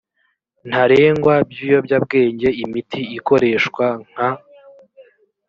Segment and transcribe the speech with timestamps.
[0.69, 4.29] ntarengwa by ibiyobyabwenge imiti ikoreshwa nka